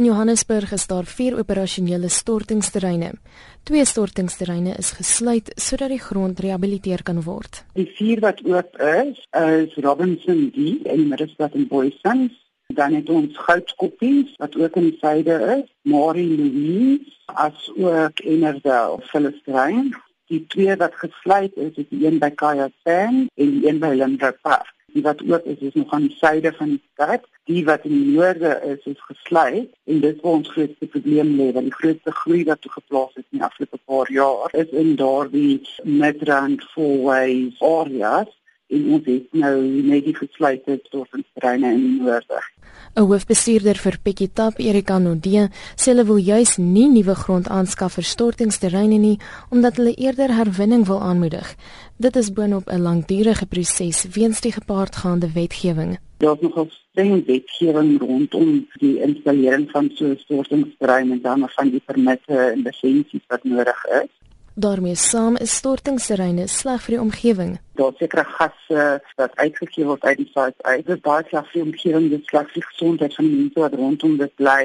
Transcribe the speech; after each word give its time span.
In 0.00 0.06
Johannesburg 0.06 0.70
is 0.72 0.86
daar 0.86 1.04
vier 1.04 1.34
operasionele 1.36 2.08
stortingsterreine. 2.08 3.10
Twee 3.68 3.82
stortingsterreine 3.84 4.72
is 4.80 4.94
gesluit 4.96 5.50
sodat 5.60 5.92
die 5.92 6.00
grond 6.00 6.40
rehabiliteer 6.40 7.02
kan 7.04 7.20
word. 7.26 7.58
Die 7.76 7.84
vier 7.98 8.22
wat 8.24 8.40
oop 8.48 8.80
is, 8.80 9.20
is 9.42 9.76
Robinson 9.84 10.46
D 10.54 10.70
in 10.88 11.02
die 11.02 11.10
middestad 11.10 11.52
in 11.52 11.68
Boysans. 11.68 12.32
Dan 12.72 12.96
het 12.96 13.12
ons 13.12 13.36
Goudkoppies 13.44 14.32
wat 14.40 14.56
ook 14.56 14.80
in 14.80 14.88
die 14.88 14.96
suide 15.02 15.36
is, 15.58 15.68
Marie 15.84 16.32
Louise 16.32 17.36
as 17.36 17.68
ook 17.76 18.24
Enerdale 18.24 19.04
Philisterine. 19.12 19.92
Die 20.32 20.46
twee 20.48 20.80
wat 20.80 20.96
gesluit 20.96 21.60
is, 21.60 21.76
is 21.76 21.92
die 21.92 22.06
een 22.06 22.22
by 22.24 22.32
Kaya 22.32 22.72
Sand 22.86 23.28
en 23.36 23.56
die 23.58 23.68
een 23.68 23.84
by 23.84 23.92
Limburg 24.00 24.40
Park 24.48 24.72
die 24.92 25.02
wat 25.02 25.22
oop 25.22 25.46
is 25.46 25.58
is 25.58 25.74
nog 25.74 25.92
aan 25.92 26.08
die 26.08 26.16
suide 26.16 26.52
van 26.52 26.74
die 26.74 26.82
stad. 26.92 27.28
Die 27.44 27.64
wat 27.64 27.84
in 27.88 27.96
die 27.96 28.16
noorde 28.16 28.52
is 28.72 28.92
is 28.92 29.00
gesluit. 29.10 29.70
En 29.84 30.00
dit 30.00 30.20
waar 30.20 30.32
ons 30.32 30.50
grootste 30.56 30.86
probleem 30.86 31.36
lê 31.38 31.50
want 31.52 31.70
die 31.70 31.78
grootste 31.80 32.12
groei 32.22 32.44
wat 32.44 32.60
toe 32.60 32.72
geplaas 32.72 33.14
het 33.14 33.26
in 33.30 33.38
die 33.38 33.46
afgelope 33.46 33.80
paar 33.84 34.12
jaar 34.12 34.54
is 34.64 34.76
in 34.82 34.96
daardie 34.96 35.60
midrand 35.84 36.64
fourways 36.74 37.60
areas 37.60 38.36
en 38.70 38.88
ons 38.96 39.04
het 39.04 39.26
nou 39.32 39.56
net 39.90 40.04
die 40.04 40.16
gesluite 40.16 40.80
stortingsterreine 40.86 41.74
in 41.76 41.84
die 41.86 42.02
noorde 42.02 42.40
'n 42.98 43.06
Hoofbestuurder 43.06 43.78
vir 43.78 43.96
Pikitap, 44.02 44.58
Erika 44.58 44.98
Nodee, 44.98 45.44
sê 45.78 45.92
hulle 45.92 46.04
wil 46.08 46.18
juis 46.18 46.56
nie 46.58 46.88
nuwe 46.90 47.14
grond 47.14 47.46
aanskaf 47.48 47.94
vir 47.98 48.06
stortingsterreine 48.12 48.98
nie, 48.98 49.18
omdat 49.54 49.78
hulle 49.78 49.94
eerder 49.94 50.34
herwinning 50.34 50.86
wil 50.88 50.98
aanmoedig. 51.00 51.54
Dit 51.98 52.16
is 52.16 52.32
boonop 52.32 52.66
'n 52.66 52.82
langdurige 52.82 53.46
proses 53.46 54.06
weens 54.16 54.40
die 54.40 54.52
gepaardgaande 54.52 55.30
wetgewing. 55.32 55.98
Daar 56.18 56.34
is 56.34 56.40
nogal 56.40 56.68
streng 56.70 57.26
wetgewing 57.26 58.00
rondom 58.00 58.66
die 58.82 58.98
installering 59.00 59.70
van 59.70 59.90
so 59.94 60.04
'n 60.06 60.18
stortingsterrein 60.18 61.10
en 61.12 61.20
dan 61.22 61.48
van 61.48 61.70
die 61.70 61.82
permitte 61.86 62.36
en 62.36 62.62
lisensies 62.62 63.26
wat 63.28 63.44
nodig 63.44 63.84
is 64.02 64.19
daarmee 64.54 64.94
saam 64.94 65.36
is 65.36 65.54
stortingsterreine 65.56 66.46
sleg 66.48 66.82
vir 66.82 66.96
die 66.96 67.00
omgewing. 67.00 67.52
Daar 67.80 67.92
seker 67.98 68.24
gasse 68.24 68.86
wat 69.16 69.36
uitgegee 69.36 69.84
word 69.84 70.04
uit 70.04 70.16
die 70.16 70.30
site 70.30 70.62
uit. 70.62 70.86
Dit 70.86 70.96
is 70.96 71.04
baie 71.04 71.24
sleg 71.28 71.50
vir 71.50 71.58
die 71.60 71.66
omgewing, 71.66 72.08
dit 72.10 72.32
sleg 72.32 72.48
vir 72.52 72.60
die 72.60 72.68
gesondheid 72.70 73.14
van 73.14 73.30
mense 73.34 73.60
wat 73.66 73.76
rondom 73.82 74.16
dit 74.16 74.34
bly. 74.40 74.64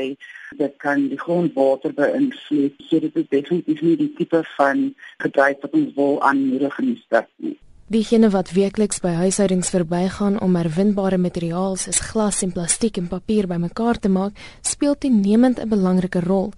Dit 0.58 0.74
kan 0.78 1.08
die 1.10 1.20
grondwater 1.20 1.94
beïnvloed. 1.94 2.82
So 2.90 3.00
dit 3.00 3.22
is 3.22 3.30
definitief 3.30 3.82
nie 3.82 4.00
die 4.02 4.14
tipe 4.18 4.44
van 4.56 4.90
bedryf 5.24 5.62
wat 5.62 5.78
ons 5.82 5.94
wil 5.96 6.20
aanmoedig 6.22 6.80
in 6.80 6.92
die 6.94 7.02
stad 7.06 7.30
nie. 7.38 7.58
Diegene 7.86 8.32
wat 8.34 8.50
werkliks 8.50 8.98
by 8.98 9.12
huishoudings 9.14 9.70
verbygaan 9.70 10.40
om 10.42 10.56
herwinbare 10.58 11.20
materiaal 11.22 11.76
soos 11.78 12.00
glas 12.02 12.42
en 12.42 12.50
plastiek 12.56 12.98
en 12.98 13.12
papier 13.12 13.46
bymekaar 13.46 14.00
te 14.02 14.10
maak, 14.10 14.34
speel 14.66 14.98
toenemend 14.98 15.60
'n 15.62 15.70
belangrike 15.70 16.20
rol. 16.26 16.50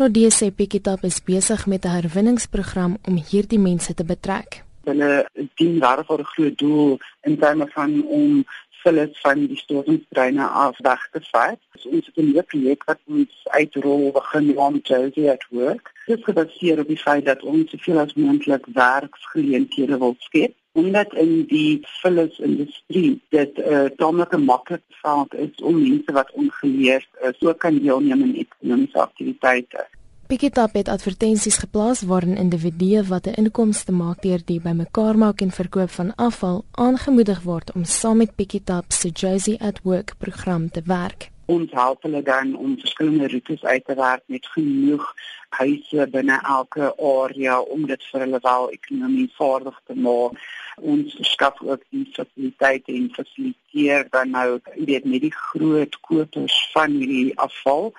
Nou 0.00 0.08
DC 0.10 0.54
Pikitap 0.56 1.02
is 1.04 1.20
besig 1.24 1.66
met 1.66 1.84
'n 1.84 1.88
herwinningsprogram 1.88 2.96
om 3.08 3.16
hierdie 3.30 3.58
mense 3.58 3.94
te 3.94 4.04
betrek. 4.04 4.64
Hulle 4.84 5.28
dien 5.54 5.78
daarvoor 5.78 6.18
'n 6.18 6.32
groot 6.34 6.58
doel 6.58 6.98
in 7.22 7.38
terme 7.38 7.66
van 7.68 8.06
om 8.06 8.44
vullis 8.82 9.20
van 9.20 9.46
die 9.46 9.56
stortingstreine 9.56 10.46
af 10.46 10.78
weg 10.78 11.08
te 11.12 11.20
vat. 11.30 11.58
So 11.74 11.88
ons 11.88 12.06
het 12.06 12.16
'n 12.16 12.24
nuwe 12.24 12.42
projek 12.42 12.84
wat 12.84 12.98
ons 13.06 13.32
uitrol 13.44 14.12
begin 14.12 14.58
om 14.58 14.80
Josie 14.82 15.30
at 15.30 15.46
work. 15.50 15.92
Dit 16.06 16.18
is 16.18 16.24
gebaseer 16.24 16.78
op 16.78 16.88
die 16.88 17.02
feit 17.06 17.24
dat 17.24 17.42
ons 17.42 17.70
soveel 17.70 17.98
as 17.98 18.14
moontlik 18.14 18.66
werksgeleenthede 18.66 19.98
wil 19.98 20.14
skep 20.18 20.54
omdat 20.72 21.14
in 21.14 21.44
die 21.46 21.80
vullisindustrie 22.02 23.20
dit 23.28 23.58
'n 23.58 23.72
uh, 23.72 23.84
tamelike 23.96 24.38
maklike 24.38 24.94
saak 25.02 25.34
is 25.34 25.54
om 25.62 25.82
mense 25.82 26.12
wat 26.12 26.30
ongeleerd 26.32 27.08
is, 27.22 27.38
so 27.38 27.54
kan 27.54 27.78
deelneem 27.78 28.22
aan 28.22 28.34
ekonomiese 28.34 28.98
aktiwiteite. 28.98 29.86
Piketap 30.26 30.72
het 30.72 30.88
advertensies 30.88 31.56
geplaas 31.56 32.02
waarin 32.02 32.36
individue 32.36 33.02
wat 33.04 33.26
'n 33.26 33.34
inkomste 33.42 33.92
maak 33.92 34.22
deur 34.22 34.40
die 34.44 34.60
bymekaar 34.60 35.18
maak 35.18 35.40
en 35.40 35.50
verkoop 35.50 35.90
van 35.90 36.14
afval 36.14 36.64
aangemoedig 36.70 37.42
word 37.42 37.72
om 37.72 37.84
saam 37.84 38.16
met 38.16 38.34
Piketap 38.34 38.84
se 38.88 39.08
Josie 39.08 39.60
at 39.60 39.80
Work 39.82 40.14
program 40.18 40.70
te 40.70 40.82
werk 40.84 41.31
ons 41.46 41.72
help 41.72 42.02
hulle 42.02 42.22
dan 42.22 42.56
om 42.56 42.78
verskillende 42.78 43.28
roetes 43.28 43.64
uit 43.64 43.84
te 43.84 43.94
werk 43.94 44.22
met 44.26 44.46
genoeg 44.46 45.14
huise 45.48 46.06
binne 46.10 46.38
elke 46.42 46.92
area 46.96 47.60
om 47.60 47.86
dit 47.86 48.04
vir 48.10 48.24
hulle 48.24 48.40
wel 48.42 48.70
ekonomies 48.76 49.34
vaardig 49.36 49.80
te 49.86 49.94
maak. 49.94 50.38
Ons 50.76 51.16
skep 51.32 51.60
ook 51.60 51.82
die 51.90 52.06
fasiliteite 52.14 52.94
en 52.94 53.10
fasiliteer 53.16 54.06
dan 54.10 54.30
nou 54.30 54.60
weet 54.76 55.04
met 55.04 55.26
die 55.26 55.34
groot 55.34 56.00
kopers 56.00 56.56
van 56.72 56.96
hierdie 57.00 57.38
afval 57.38 57.92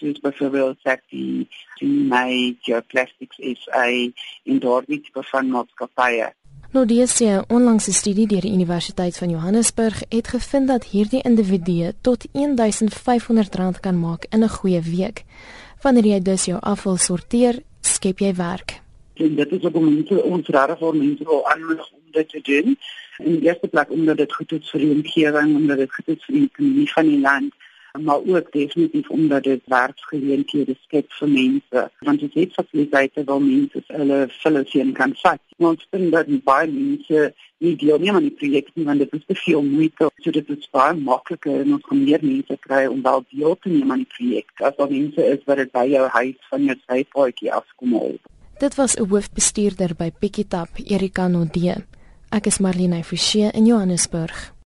soos 0.00 0.20
byvoorbeeld 0.24 0.78
sê 0.84 0.96
die 1.12 1.48
die 1.80 2.04
my 2.12 2.56
plastics 2.92 3.38
is 3.52 3.66
'n 3.84 4.14
indoor 4.44 4.84
tipe 4.84 5.22
van 5.32 5.50
maatskappye 5.56 6.30
Nou 6.70 6.84
die 6.86 7.02
se 7.10 7.40
onlangse 7.50 7.90
studie 7.90 8.28
deur 8.30 8.44
die 8.46 8.52
Universiteit 8.54 9.16
van 9.18 9.30
Johannesburg 9.32 10.04
het 10.08 10.28
gevind 10.30 10.68
dat 10.70 10.84
hierdie 10.92 11.22
individue 11.26 11.88
tot 12.06 12.26
R1500 12.30 13.80
kan 13.80 13.98
maak 13.98 14.26
in 14.30 14.44
'n 14.44 14.48
goeie 14.48 14.80
week. 14.80 15.24
Wanneer 15.82 16.06
jy 16.06 16.20
dus 16.20 16.44
jou 16.44 16.60
afval 16.60 16.96
sorteer, 16.96 17.58
skep 17.80 18.18
jy 18.18 18.34
werk. 18.34 18.80
En 19.14 19.34
dit 19.34 19.52
is 19.52 19.64
op 19.64 19.80
mense 19.80 20.22
ons 20.22 20.48
rare 20.48 20.76
vir 20.76 20.94
mense 20.96 21.24
wil 21.24 21.48
aanmoedig 21.48 21.92
om 21.92 22.02
dit 22.10 22.28
te 22.28 22.40
doen. 22.42 22.78
In 23.18 23.32
die 23.38 23.48
eerste 23.48 23.68
plek 23.68 23.90
omdat 23.90 24.16
dit 24.16 24.32
goed 24.32 24.52
is 24.52 24.70
vir 24.70 24.80
die 24.80 24.90
omgewing, 24.90 25.56
omdat 25.56 25.76
dit 25.76 25.94
goed 25.94 26.08
is 26.08 26.24
vir 26.24 26.34
die 26.34 26.44
ekonomie 26.44 26.92
van 26.92 27.06
die 27.06 27.20
land 27.20 27.52
maar 27.98 28.20
ook 28.26 28.52
definitief 28.52 29.10
omdat 29.10 29.42
dit 29.42 29.60
werksgeleenthede 29.64 30.76
skep 30.80 31.12
vir 31.18 31.28
mense. 31.28 31.90
Want 31.98 32.20
dit 32.20 32.34
het 32.34 32.52
fasiliteite 32.52 33.24
waar 33.24 33.42
mense 33.42 33.82
hulle 33.86 34.26
fellowship 34.30 34.94
kan 34.94 35.14
vat. 35.22 35.40
Ons 35.56 35.86
vind 35.90 36.12
dat 36.12 36.30
baie 36.44 36.70
mense 36.70 37.34
nie 37.58 37.76
deelneem 37.76 38.14
aan 38.14 38.28
die 38.28 38.38
projek 38.42 38.70
nie 38.74 38.84
want 38.84 38.98
dit 38.98 39.12
is 39.12 39.26
te 39.26 39.34
veel 39.34 39.62
moeite. 39.62 40.10
So 40.24 40.30
dit 40.30 40.48
is 40.48 40.70
baie 40.70 40.96
makliker 40.96 41.60
en 41.60 41.78
ons 41.78 41.86
kan 41.86 42.04
meer 42.04 42.24
mense 42.24 42.56
kry 42.66 42.86
om 42.86 43.02
wel 43.02 43.24
deel 43.30 43.56
te 43.60 43.68
neem 43.68 43.92
aan 43.92 44.04
die 44.04 44.12
projek 44.16 44.66
as 44.70 44.76
daar 44.76 44.90
mense 44.90 45.30
is 45.36 45.46
wat 45.46 45.64
dit 45.64 45.72
by 45.72 45.86
jou 45.90 46.08
huis 46.08 46.50
van 46.50 46.68
jou 46.70 46.76
sypaadjie 46.86 47.52
afkom 47.52 47.96
al 48.00 48.20
dit 48.60 48.74
was 48.74 48.94
'n 48.96 49.08
hoofbestuurder 49.08 49.94
by 49.96 50.10
Pikitap 50.18 50.68
Erika 50.84 51.28
Nodee. 51.28 51.74
Ek 52.28 52.46
is 52.46 52.58
Marlene 52.58 53.04
Forsie 53.04 53.50
in 53.52 53.66
Johannesburg 53.66 54.52